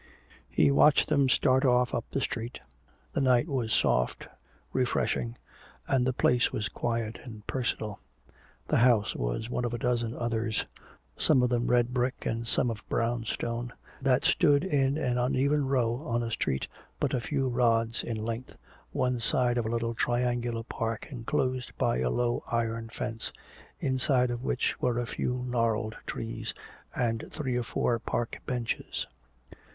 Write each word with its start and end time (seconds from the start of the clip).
He 0.49 0.71
watched 0.71 1.09
them 1.09 1.29
start 1.29 1.63
off 1.63 1.93
up 1.93 2.05
the 2.09 2.21
street. 2.21 2.59
The 3.13 3.21
night 3.21 3.47
was 3.47 3.71
soft, 3.71 4.25
refreshing, 4.73 5.37
and 5.87 6.07
the 6.07 6.11
place 6.11 6.51
was 6.51 6.69
quiet 6.69 7.19
and 7.23 7.45
personal. 7.45 7.99
The 8.67 8.77
house 8.79 9.13
was 9.15 9.47
one 9.47 9.63
of 9.63 9.75
a 9.75 9.77
dozen 9.77 10.15
others, 10.15 10.65
some 11.17 11.43
of 11.43 11.51
red 11.51 11.93
brick 11.93 12.25
and 12.25 12.47
some 12.47 12.71
of 12.71 12.81
brown 12.89 13.25
stone, 13.25 13.71
that 14.01 14.25
stood 14.25 14.63
in 14.63 14.97
an 14.97 15.19
uneven 15.19 15.67
row 15.67 15.97
on 15.99 16.23
a 16.23 16.31
street 16.31 16.67
but 16.99 17.13
a 17.13 17.21
few 17.21 17.47
rods 17.47 18.03
in 18.03 18.17
length, 18.17 18.57
one 18.93 19.19
side 19.19 19.55
of 19.59 19.67
a 19.67 19.69
little 19.69 19.93
triangular 19.93 20.63
park 20.63 21.09
enclosed 21.11 21.77
by 21.77 21.99
a 21.99 22.09
low 22.09 22.41
iron 22.51 22.89
fence, 22.89 23.31
inside 23.79 24.31
of 24.31 24.41
which 24.43 24.81
were 24.81 24.97
a 24.97 25.05
few 25.05 25.45
gnarled 25.47 25.95
trees 26.07 26.55
and 26.95 27.25
three 27.29 27.55
or 27.55 27.61
four 27.61 27.99
park 27.99 28.39
benches. 28.47 29.05